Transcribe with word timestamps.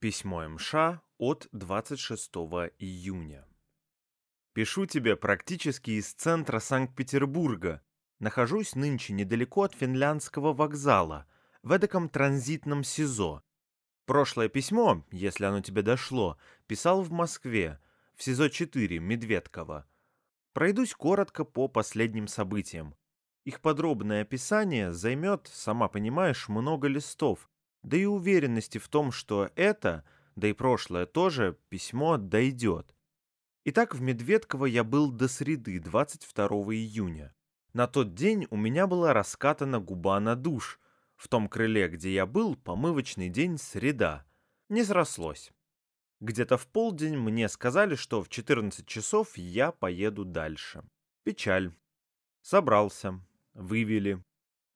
Письмо 0.00 0.48
МШ 0.48 0.76
от 1.18 1.46
26 1.52 2.30
июня. 2.78 3.46
Пишу 4.54 4.86
тебе 4.86 5.14
практически 5.14 5.90
из 5.90 6.14
центра 6.14 6.58
Санкт-Петербурга. 6.58 7.82
Нахожусь 8.18 8.74
нынче 8.74 9.12
недалеко 9.12 9.64
от 9.64 9.74
финляндского 9.74 10.54
вокзала, 10.54 11.26
в 11.62 11.72
эдаком 11.72 12.08
транзитном 12.08 12.82
СИЗО. 12.82 13.42
Прошлое 14.06 14.48
письмо, 14.48 15.04
если 15.10 15.44
оно 15.44 15.60
тебе 15.60 15.82
дошло, 15.82 16.38
писал 16.66 17.02
в 17.02 17.10
Москве, 17.10 17.78
в 18.14 18.22
СИЗО-4 18.22 19.00
Медведково. 19.00 19.86
Пройдусь 20.54 20.94
коротко 20.94 21.44
по 21.44 21.68
последним 21.68 22.26
событиям. 22.26 22.94
Их 23.44 23.60
подробное 23.60 24.22
описание 24.22 24.94
займет, 24.94 25.50
сама 25.52 25.88
понимаешь, 25.88 26.48
много 26.48 26.88
листов, 26.88 27.50
да 27.82 27.96
и 27.96 28.04
уверенности 28.04 28.78
в 28.78 28.88
том, 28.88 29.12
что 29.12 29.50
это, 29.54 30.04
да 30.36 30.48
и 30.48 30.52
прошлое 30.52 31.06
тоже, 31.06 31.58
письмо 31.68 32.16
дойдет. 32.16 32.94
Итак, 33.64 33.94
в 33.94 34.00
Медведково 34.00 34.66
я 34.66 34.84
был 34.84 35.10
до 35.10 35.28
среды, 35.28 35.78
22 35.78 36.46
июня. 36.74 37.34
На 37.72 37.86
тот 37.86 38.14
день 38.14 38.46
у 38.50 38.56
меня 38.56 38.86
была 38.86 39.12
раскатана 39.12 39.80
губа 39.80 40.18
на 40.18 40.34
душ. 40.34 40.80
В 41.16 41.28
том 41.28 41.48
крыле, 41.48 41.88
где 41.88 42.12
я 42.12 42.26
был, 42.26 42.56
помывочный 42.56 43.28
день 43.28 43.58
среда. 43.58 44.24
Не 44.68 44.82
срослось. 44.82 45.52
Где-то 46.20 46.56
в 46.56 46.66
полдень 46.66 47.16
мне 47.16 47.48
сказали, 47.48 47.94
что 47.94 48.22
в 48.22 48.28
14 48.28 48.86
часов 48.86 49.36
я 49.36 49.72
поеду 49.72 50.24
дальше. 50.24 50.82
Печаль. 51.22 51.72
Собрался. 52.42 53.20
Вывели. 53.52 54.22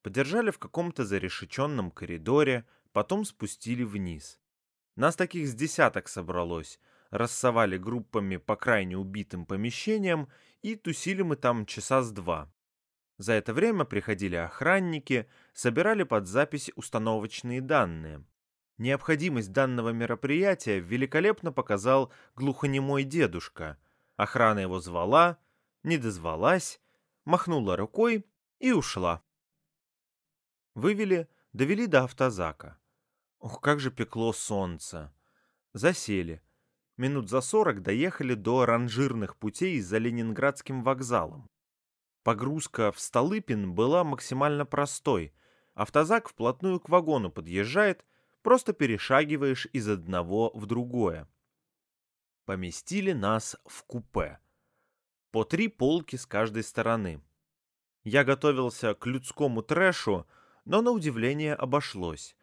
Подержали 0.03 0.51
в 0.51 0.59
каком-то 0.59 1.05
зарешеченном 1.05 1.91
коридоре, 1.91 2.65
потом 2.95 3.25
спустили 3.25 3.83
вниз. 3.83 4.39
Нас 4.95 5.17
таких 5.17 5.49
с 5.49 5.53
десяток 5.53 6.07
собралось, 6.07 6.79
рассовали 7.09 7.77
группами 7.77 8.37
по 8.37 8.55
крайне 8.55 8.97
убитым 8.97 9.45
помещениям 9.45 10.29
и 10.61 10.77
тусили 10.77 11.21
мы 11.21 11.35
там 11.35 11.65
часа 11.65 12.03
с 12.03 12.11
два. 12.13 12.49
За 13.17 13.33
это 13.33 13.53
время 13.53 13.83
приходили 13.83 14.37
охранники, 14.37 15.27
собирали 15.53 16.03
под 16.03 16.25
запись 16.25 16.71
установочные 16.77 17.59
данные. 17.59 18.23
Необходимость 18.77 19.51
данного 19.51 19.89
мероприятия 19.89 20.79
великолепно 20.79 21.51
показал 21.51 22.13
глухонемой 22.37 23.03
дедушка. 23.03 23.77
Охрана 24.15 24.59
его 24.59 24.79
звала, 24.79 25.37
не 25.83 25.97
дозвалась, 25.97 26.79
махнула 27.25 27.75
рукой 27.75 28.25
и 28.59 28.71
ушла. 28.71 29.21
Вывели, 30.75 31.27
довели 31.51 31.87
до 31.87 32.05
автозака. 32.05 32.77
Ох, 33.45 33.61
как 33.61 33.79
же 33.79 33.91
пекло 33.91 34.33
солнце. 34.33 35.13
Засели. 35.71 36.41
Минут 36.97 37.29
за 37.29 37.41
сорок 37.41 37.83
доехали 37.83 38.33
до 38.33 38.65
ранжирных 38.65 39.37
путей 39.37 39.79
за 39.81 39.99
Ленинградским 39.99 40.81
вокзалом. 40.81 41.47
Погрузка 42.23 42.91
в 42.91 42.99
Столыпин 42.99 43.75
была 43.75 44.03
максимально 44.03 44.65
простой. 44.65 45.31
Автозак 45.75 46.27
вплотную 46.27 46.79
к 46.79 46.89
вагону 46.89 47.29
подъезжает, 47.29 48.03
просто 48.41 48.73
перешагиваешь 48.73 49.67
из 49.73 49.87
одного 49.87 50.49
в 50.55 50.65
другое. 50.65 51.29
Поместили 52.45 53.11
нас 53.11 53.55
в 53.67 53.83
купе. 53.83 54.39
По 55.29 55.43
три 55.43 55.67
полки 55.67 56.15
с 56.15 56.25
каждой 56.25 56.63
стороны. 56.63 57.21
Я 58.03 58.23
готовился 58.23 58.95
к 58.95 59.05
людскому 59.05 59.61
трэшу, 59.61 60.25
но 60.65 60.81
на 60.81 60.89
удивление 60.89 61.53
обошлось. 61.53 62.35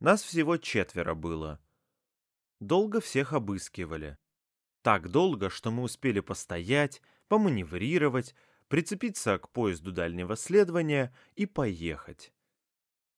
Нас 0.00 0.22
всего 0.22 0.56
четверо 0.56 1.14
было. 1.14 1.60
Долго 2.58 3.00
всех 3.00 3.34
обыскивали. 3.34 4.16
Так 4.82 5.10
долго, 5.10 5.50
что 5.50 5.70
мы 5.70 5.82
успели 5.82 6.20
постоять, 6.20 7.02
поманеврировать, 7.28 8.34
прицепиться 8.68 9.38
к 9.38 9.50
поезду 9.50 9.92
дальнего 9.92 10.36
следования 10.36 11.14
и 11.34 11.44
поехать. 11.44 12.32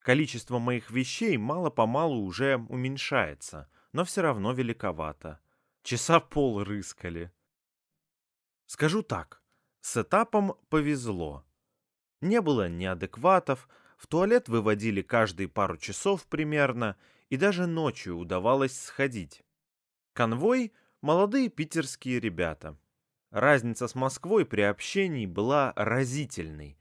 Количество 0.00 0.59
моих 0.59 0.91
вещей 0.91 1.37
мало-помалу 1.37 2.25
уже 2.25 2.56
уменьшается, 2.56 3.71
но 3.92 4.04
все 4.04 4.22
равно 4.22 4.53
великовато. 4.53 5.38
Часа 5.84 6.19
пол 6.19 6.65
рыскали. 6.65 7.32
Скажу 8.66 9.03
так, 9.03 9.41
с 9.82 9.97
этапом 9.97 10.54
повезло. 10.69 11.44
Не 12.21 12.41
было 12.41 12.69
неадекватов, 12.69 13.69
в 14.02 14.08
туалет 14.08 14.48
выводили 14.48 15.00
каждые 15.00 15.46
пару 15.46 15.76
часов 15.76 16.26
примерно, 16.26 16.96
и 17.30 17.36
даже 17.36 17.68
ночью 17.68 18.16
удавалось 18.18 18.76
сходить. 18.76 19.44
Конвой— 20.12 20.72
молодые 21.02 21.48
питерские 21.48 22.18
ребята. 22.18 22.76
Разница 23.30 23.86
с 23.86 23.94
Москвой 23.94 24.44
при 24.44 24.62
общении 24.62 25.24
была 25.24 25.72
разительной. 25.76 26.76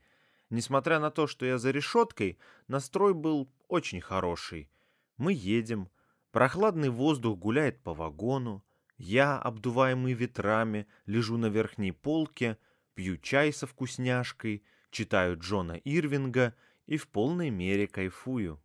Несмотря 0.50 0.98
на 0.98 1.12
то, 1.12 1.28
что 1.28 1.46
я 1.46 1.58
за 1.58 1.70
решеткой, 1.70 2.40
настрой 2.66 3.14
был 3.14 3.48
очень 3.68 4.00
хороший. 4.00 4.68
Мы 5.16 5.32
едем, 5.32 5.90
прохладный 6.32 6.88
воздух 6.88 7.38
гуляет 7.38 7.84
по 7.84 7.94
вагону, 7.94 8.64
я, 8.96 9.38
обдуваемый 9.38 10.14
ветрами, 10.14 10.88
лежу 11.06 11.36
на 11.36 11.46
верхней 11.46 11.92
полке, 11.92 12.58
пью 12.94 13.16
чай 13.16 13.52
со 13.52 13.68
вкусняшкой, 13.68 14.64
читаю 14.90 15.38
Джона 15.38 15.80
Ирвинга— 15.84 16.56
и 16.92 16.98
в 16.98 17.08
полной 17.08 17.48
мере 17.48 17.86
кайфую. 17.86 18.62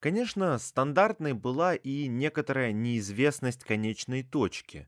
Конечно, 0.00 0.58
стандартной 0.58 1.32
была 1.32 1.74
и 1.76 2.06
некоторая 2.06 2.72
неизвестность 2.72 3.64
конечной 3.64 4.22
точки. 4.22 4.86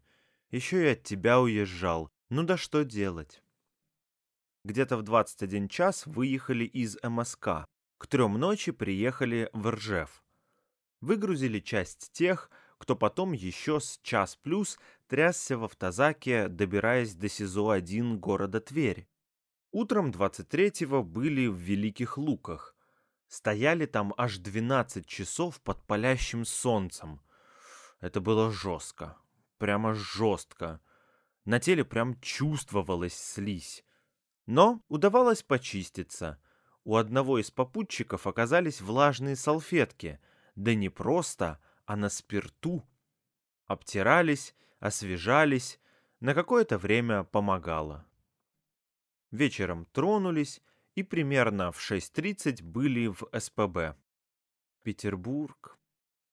Еще 0.51 0.85
и 0.85 0.93
от 0.93 1.03
тебя 1.03 1.41
уезжал. 1.41 2.11
Ну 2.29 2.43
да 2.43 2.59
что 2.59 2.85
делать? 2.85 3.43
Где-то 4.67 4.99
в 4.99 5.03
21 5.03 5.69
час 5.69 6.05
выехали 6.05 6.65
из 6.65 6.99
МСК. 7.03 7.65
К 7.97 8.07
трем 8.07 8.35
ночи 8.35 8.73
приехали 8.73 9.49
в 9.55 9.71
Ржев. 9.71 10.23
Выгрузили 11.01 11.61
часть 11.61 12.13
тех, 12.13 12.51
кто 12.77 12.95
потом 12.95 13.33
еще 13.33 13.81
с 13.81 13.99
час 14.03 14.37
плюс 14.37 14.79
трясся 15.07 15.57
в 15.57 15.65
автозаке, 15.65 16.49
добираясь 16.49 17.15
до 17.15 17.31
СИЗО-1 17.31 18.19
города 18.19 18.61
Тверь. 18.61 19.10
Утром 19.73 20.11
23-го 20.11 21.05
были 21.05 21.47
в 21.47 21.55
Великих 21.55 22.19
Луках. 22.19 22.75
Стояли 23.29 23.87
там 23.87 24.13
аж 24.17 24.39
12 24.39 25.07
часов 25.07 25.61
под 25.61 25.87
палящим 25.87 26.45
солнцем. 26.45 27.21
Это 28.01 28.21
было 28.21 28.51
жестко. 28.51 29.17
Прямо 29.59 29.95
жестко. 29.95 30.81
На 31.45 31.61
теле 31.61 31.85
прям 31.85 32.21
чувствовалась 32.21 33.15
слизь. 33.15 33.85
Но 34.47 34.83
удавалось 34.89 35.45
почиститься. 35.45 36.43
У 36.83 36.97
одного 36.97 37.39
из 37.39 37.53
попутчиков 37.53 38.27
оказались 38.27 38.81
влажные 38.81 39.37
салфетки. 39.37 40.19
Да 40.57 40.75
не 40.75 40.89
просто, 40.89 41.61
а 41.87 41.95
на 41.95 42.09
спирту. 42.09 42.85
Обтирались, 43.67 44.57
освежались. 44.81 45.79
На 46.19 46.35
какое-то 46.35 46.77
время 46.77 47.23
помогало. 47.23 48.10
Вечером 49.31 49.87
тронулись 49.87 50.61
и 50.95 51.03
примерно 51.03 51.71
в 51.71 51.79
6.30 51.79 52.63
были 52.65 53.07
в 53.07 53.29
СПБ. 53.39 53.97
Петербург. 54.83 55.79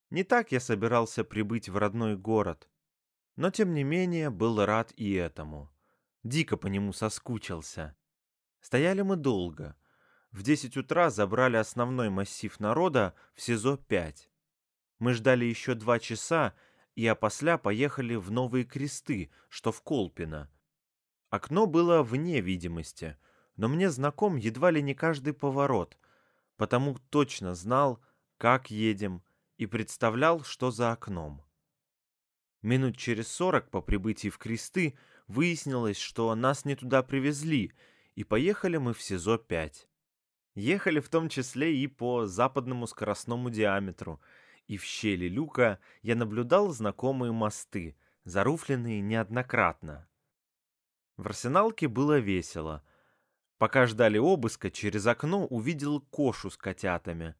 Не 0.09 0.23
так 0.23 0.51
я 0.51 0.59
собирался 0.59 1.23
прибыть 1.23 1.69
в 1.69 1.77
родной 1.77 2.17
город. 2.17 2.69
Но 3.35 3.51
тем 3.51 3.73
не 3.73 3.83
менее 3.83 4.29
был 4.29 4.65
рад 4.65 4.93
и 4.95 5.13
этому. 5.13 5.71
Дико 6.23 6.57
по 6.57 6.67
нему 6.67 6.91
соскучился. 6.91 7.95
Стояли 8.61 9.01
мы 9.01 9.15
долго. 9.15 9.75
В 10.31 10.41
10 10.41 10.75
утра 10.77 11.09
забрали 11.09 11.57
основной 11.57 12.09
массив 12.09 12.59
народа 12.59 13.13
в 13.33 13.41
СИЗО-5. 13.41 14.27
Мы 14.99 15.13
ждали 15.13 15.45
еще 15.45 15.75
два 15.75 15.99
часа, 15.99 16.55
и 16.95 17.05
опосля 17.05 17.57
поехали 17.57 18.15
в 18.15 18.31
Новые 18.31 18.65
Кресты, 18.65 19.29
что 19.49 19.71
в 19.71 19.83
Колпино, 19.83 20.49
Окно 21.29 21.65
было 21.65 22.03
вне 22.03 22.39
видимости, 22.39 23.17
но 23.57 23.67
мне 23.67 23.89
знаком 23.89 24.37
едва 24.37 24.71
ли 24.71 24.81
не 24.81 24.93
каждый 24.93 25.33
поворот, 25.33 25.97
потому 26.55 26.97
точно 27.09 27.53
знал, 27.53 28.01
как 28.37 28.71
едем, 28.71 29.23
и 29.57 29.65
представлял, 29.65 30.43
что 30.43 30.71
за 30.71 30.91
окном. 30.91 31.43
Минут 32.61 32.97
через 32.97 33.27
сорок 33.27 33.69
по 33.69 33.81
прибытии 33.81 34.29
в 34.29 34.37
Кресты 34.37 34.97
выяснилось, 35.27 35.97
что 35.97 36.33
нас 36.35 36.65
не 36.65 36.75
туда 36.75 37.03
привезли, 37.03 37.73
и 38.15 38.23
поехали 38.23 38.77
мы 38.77 38.93
в 38.93 39.01
СИЗО-5. 39.01 39.87
Ехали 40.55 40.99
в 40.99 41.09
том 41.09 41.29
числе 41.29 41.77
и 41.77 41.87
по 41.87 42.25
западному 42.25 42.87
скоростному 42.87 43.49
диаметру, 43.49 44.21
и 44.67 44.77
в 44.77 44.83
щели 44.83 45.27
люка 45.27 45.79
я 46.01 46.15
наблюдал 46.15 46.69
знакомые 46.69 47.31
мосты, 47.31 47.95
заруфленные 48.23 49.01
неоднократно, 49.01 50.07
в 51.17 51.25
арсеналке 51.25 51.87
было 51.87 52.19
весело. 52.19 52.83
Пока 53.57 53.87
ждали 53.87 54.17
обыска, 54.19 54.69
через 54.69 55.07
окно 55.07 55.45
увидел 55.47 55.99
кошу 55.99 56.51
с 56.51 56.57
котятами. 56.57 57.35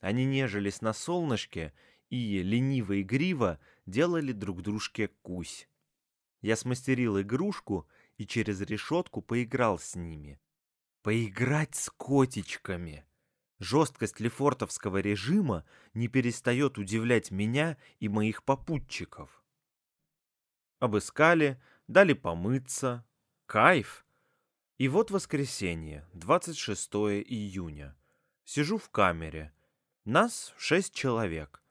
Они 0.00 0.26
нежились 0.26 0.82
на 0.82 0.92
солнышке 0.92 1.72
и 2.10 2.42
лениво 2.42 2.92
и 2.92 3.02
гриво 3.02 3.58
делали 3.86 4.32
друг 4.32 4.62
дружке 4.62 5.08
кусь. 5.22 5.68
Я 6.42 6.56
смастерил 6.56 7.20
игрушку 7.20 7.88
и 8.18 8.26
через 8.26 8.60
решетку 8.60 9.22
поиграл 9.22 9.78
с 9.78 9.94
ними. 9.94 10.38
Поиграть 11.02 11.74
с 11.74 11.90
котичками. 11.90 13.06
Жесткость 13.58 14.20
лефортовского 14.20 14.98
режима 14.98 15.64
не 15.94 16.08
перестает 16.08 16.76
удивлять 16.76 17.30
меня 17.30 17.78
и 18.00 18.08
моих 18.08 18.44
попутчиков. 18.44 19.42
Обыскали, 20.78 21.58
дали 21.88 22.12
помыться. 22.12 23.05
Кайф! 23.46 24.04
И 24.76 24.88
вот 24.88 25.12
воскресенье, 25.12 26.04
26 26.14 26.94
июня. 27.24 27.96
Сижу 28.44 28.76
в 28.76 28.90
камере. 28.90 29.54
Нас 30.04 30.52
шесть 30.58 30.92
человек. 30.92 31.62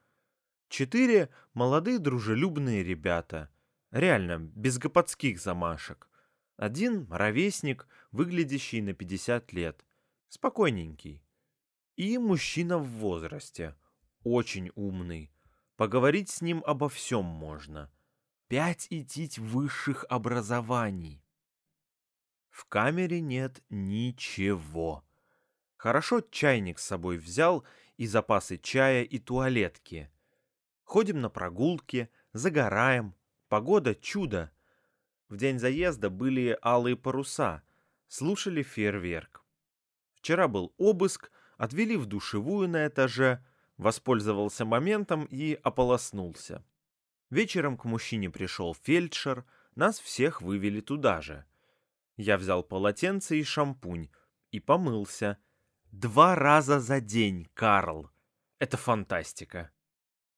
Четыре 0.70 1.28
молодые 1.52 1.98
дружелюбные 1.98 2.82
ребята. 2.82 3.50
Реально, 3.90 4.38
без 4.38 4.78
гопотских 4.78 5.38
замашек. 5.38 6.08
Один 6.56 7.06
ровесник, 7.10 7.86
выглядящий 8.10 8.80
на 8.80 8.94
50 8.94 9.52
лет. 9.52 9.84
Спокойненький. 10.30 11.22
И 11.96 12.16
мужчина 12.16 12.78
в 12.78 12.88
возрасте. 12.88 13.76
Очень 14.24 14.72
умный. 14.76 15.30
Поговорить 15.76 16.30
с 16.30 16.40
ним 16.40 16.62
обо 16.66 16.88
всем 16.88 17.26
можно. 17.26 17.92
Пять 18.48 18.86
идтить 18.88 19.38
высших 19.38 20.06
образований. 20.08 21.22
В 22.56 22.64
камере 22.64 23.20
нет 23.20 23.62
ничего. 23.68 25.04
Хорошо 25.76 26.22
чайник 26.22 26.78
с 26.78 26.86
собой 26.86 27.18
взял 27.18 27.64
и 27.98 28.06
запасы 28.06 28.56
чая 28.56 29.02
и 29.02 29.18
туалетки. 29.18 30.10
Ходим 30.82 31.20
на 31.20 31.28
прогулки, 31.28 32.08
загораем. 32.32 33.14
Погода 33.48 33.94
чудо. 33.94 34.50
В 35.28 35.36
день 35.36 35.58
заезда 35.58 36.08
были 36.08 36.58
алые 36.62 36.96
паруса. 36.96 37.62
Слушали 38.08 38.62
фейерверк. 38.62 39.44
Вчера 40.14 40.48
был 40.48 40.72
обыск, 40.78 41.30
отвели 41.58 41.98
в 41.98 42.06
душевую 42.06 42.70
на 42.70 42.86
этаже, 42.86 43.44
воспользовался 43.76 44.64
моментом 44.64 45.26
и 45.26 45.60
ополоснулся. 45.62 46.64
Вечером 47.28 47.76
к 47.76 47.84
мужчине 47.84 48.30
пришел 48.30 48.74
фельдшер, 48.74 49.44
нас 49.74 50.00
всех 50.00 50.40
вывели 50.40 50.80
туда 50.80 51.20
же— 51.20 51.44
я 52.16 52.38
взял 52.38 52.62
полотенце 52.62 53.38
и 53.38 53.44
шампунь 53.44 54.10
и 54.50 54.60
помылся. 54.60 55.38
Два 55.92 56.34
раза 56.34 56.80
за 56.80 57.00
день, 57.00 57.48
Карл. 57.54 58.10
Это 58.58 58.76
фантастика. 58.76 59.70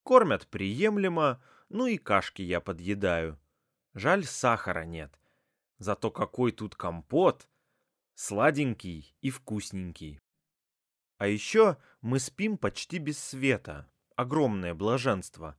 Кормят 0.02 0.46
приемлемо, 0.48 1.42
ну 1.69 1.86
и 1.86 1.98
кашки 1.98 2.42
я 2.42 2.60
подъедаю. 2.60 3.38
Жаль, 3.94 4.25
сахара 4.25 4.84
нет. 4.84 5.19
Зато 5.78 6.10
какой 6.10 6.52
тут 6.52 6.75
компот. 6.75 7.48
Сладенький 8.14 9.14
и 9.20 9.30
вкусненький. 9.30 10.20
А 11.19 11.26
еще 11.26 11.76
мы 12.00 12.19
спим 12.19 12.58
почти 12.58 12.98
без 12.98 13.19
света. 13.19 13.88
Огромное 14.16 14.75
блаженство. 14.75 15.56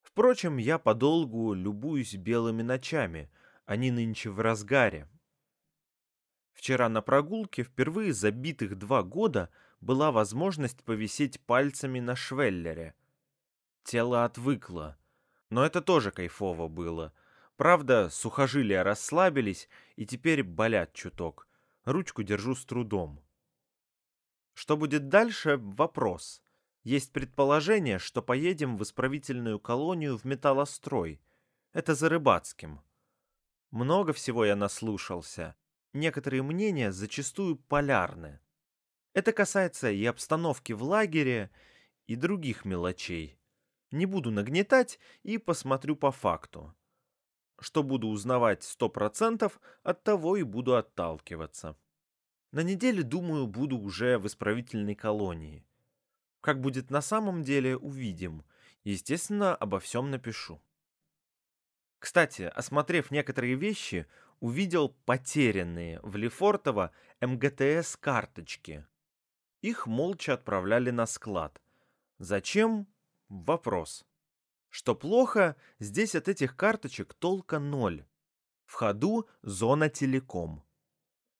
Впрочем, 0.00 0.56
я 0.56 0.78
подолгу 0.78 1.54
любуюсь 1.54 2.14
белыми 2.14 2.62
ночами. 2.62 3.30
Они 3.64 3.90
нынче 3.90 4.30
в 4.30 4.40
разгаре. 4.40 5.08
Вчера 6.52 6.88
на 6.88 7.02
прогулке 7.02 7.62
впервые 7.64 8.12
за 8.12 8.30
битых 8.30 8.76
два 8.76 9.02
года 9.02 9.50
была 9.80 10.12
возможность 10.12 10.84
повисеть 10.84 11.40
пальцами 11.40 12.00
на 12.00 12.14
швеллере. 12.14 12.94
Тело 13.84 14.24
отвыкло, 14.24 14.96
но 15.50 15.64
это 15.64 15.80
тоже 15.80 16.10
кайфово 16.10 16.68
было. 16.68 17.12
Правда, 17.56 18.08
сухожилия 18.10 18.84
расслабились 18.84 19.68
и 19.96 20.06
теперь 20.06 20.42
болят 20.42 20.92
чуток. 20.92 21.48
Ручку 21.84 22.22
держу 22.22 22.54
с 22.54 22.64
трудом. 22.64 23.20
Что 24.54 24.76
будет 24.76 25.08
дальше– 25.08 25.56
вопрос. 25.62 26.42
Есть 26.84 27.12
предположение, 27.12 27.98
что 27.98 28.22
поедем 28.22 28.76
в 28.76 28.82
исправительную 28.82 29.58
колонию 29.58 30.16
в 30.16 30.24
металлострой. 30.24 31.20
Это 31.72 31.94
за 31.94 32.08
Рыбацким. 32.08 32.80
Много 33.70 34.12
всего 34.12 34.44
я 34.44 34.54
наслушался 34.54 35.56
некоторые 35.92 36.42
мнения 36.42 36.92
зачастую 36.92 37.56
полярны. 37.56 38.40
Это 39.14 39.32
касается 39.32 39.90
и 39.90 40.04
обстановки 40.04 40.72
в 40.72 40.82
лагере, 40.82 41.50
и 42.06 42.16
других 42.16 42.64
мелочей. 42.64 43.38
Не 43.90 44.06
буду 44.06 44.30
нагнетать 44.30 44.98
и 45.22 45.38
посмотрю 45.38 45.96
по 45.96 46.10
факту. 46.10 46.74
Что 47.60 47.82
буду 47.82 48.08
узнавать 48.08 48.62
сто 48.62 48.88
процентов, 48.88 49.60
от 49.82 50.02
того 50.02 50.36
и 50.36 50.42
буду 50.42 50.76
отталкиваться. 50.76 51.76
На 52.50 52.62
неделе, 52.62 53.02
думаю, 53.02 53.46
буду 53.46 53.78
уже 53.78 54.18
в 54.18 54.26
исправительной 54.26 54.94
колонии. 54.94 55.64
Как 56.40 56.60
будет 56.60 56.90
на 56.90 57.00
самом 57.00 57.42
деле, 57.42 57.76
увидим. 57.76 58.44
Естественно, 58.82 59.54
обо 59.54 59.78
всем 59.78 60.10
напишу. 60.10 60.60
Кстати, 61.98 62.42
осмотрев 62.42 63.10
некоторые 63.10 63.54
вещи, 63.54 64.06
увидел 64.42 64.88
потерянные 65.06 66.00
в 66.02 66.16
Лефортово 66.16 66.90
МГТС 67.20 67.96
карточки. 67.96 68.84
Их 69.60 69.86
молча 69.86 70.34
отправляли 70.34 70.90
на 70.90 71.06
склад. 71.06 71.62
Зачем? 72.18 72.88
Вопрос. 73.28 74.04
Что 74.68 74.96
плохо, 74.96 75.54
здесь 75.78 76.16
от 76.16 76.26
этих 76.26 76.56
карточек 76.56 77.14
толка 77.14 77.60
ноль. 77.60 78.04
В 78.64 78.72
ходу 78.72 79.28
зона 79.42 79.88
телеком. 79.88 80.64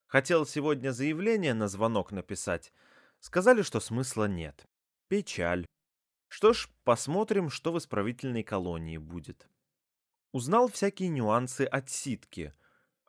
Хотел 0.07 0.47
сегодня 0.47 0.93
заявление 0.93 1.55
на 1.55 1.67
звонок 1.67 2.13
написать. 2.13 2.73
Сказали, 3.19 3.63
что 3.63 3.81
смысла 3.81 4.27
нет. 4.27 4.65
Печаль. 5.09 5.67
Что 6.29 6.53
ж, 6.53 6.69
посмотрим, 6.85 7.51
что 7.51 7.73
в 7.73 7.79
исправительной 7.79 8.45
колонии 8.45 8.99
будет. 8.99 9.49
Узнал 10.31 10.69
всякие 10.69 11.09
нюансы 11.09 11.63
от 11.63 11.91
ситки– 11.91 12.55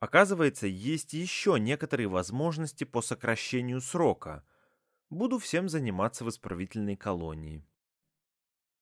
Оказывается, 0.04 0.68
есть 0.68 1.14
еще 1.14 1.58
некоторые 1.58 2.10
возможности 2.10 2.84
по 2.84 3.02
сокращению 3.02 3.80
срока. 3.80 4.44
Буду 5.10 5.40
всем 5.40 5.70
заниматься 5.70 6.26
в 6.26 6.30
исправительной 6.30 6.98
колонии. 6.98 7.66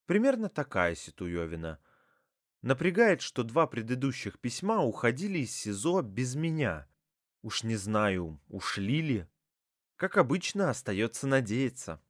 Примерно 0.07 0.49
такая 0.49 0.95
ситуевина. 0.95 1.77
Напрягает, 2.63 3.21
что 3.21 3.43
два 3.43 3.67
предыдущих 3.67 4.39
письма 4.39 4.81
уходили 4.81 5.37
из 5.37 5.55
СИЗО 5.55 6.01
без 6.01 6.33
меня. 6.33 6.87
Уж 7.43 7.65
не 7.65 7.75
знаю, 7.75 8.41
ушли 8.47 9.01
ли. 9.03 9.27
Как 9.97 10.17
обычно, 10.17 10.71
остается 10.71 11.27
надеяться. 11.27 12.01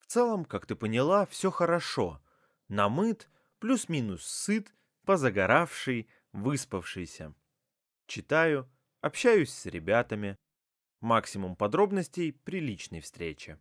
В 0.00 0.06
целом, 0.06 0.44
как 0.44 0.66
ты 0.66 0.76
поняла, 0.76 1.24
все 1.24 1.50
хорошо. 1.50 2.22
Намыт, 2.68 3.30
плюс-минус 3.58 4.22
сыт, 4.26 4.74
позагоравший, 5.06 6.10
выспавшийся. 6.32 7.34
Читаю, 8.08 8.66
общаюсь 9.02 9.52
с 9.52 9.66
ребятами. 9.66 10.38
Максимум 11.00 11.54
подробностей 11.54 12.32
при 12.32 12.58
личной 12.58 13.02
встрече. 13.02 13.60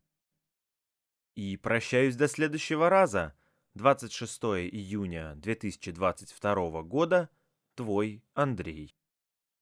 И 1.35 1.57
прощаюсь 1.57 2.15
до 2.15 2.29
следующего 2.29 2.89
раза. 2.89 3.35
26 3.73 4.41
июня 4.71 5.35
2022 5.35 6.81
года. 6.83 7.29
Твой 7.75 8.23
Андрей. 8.35 8.96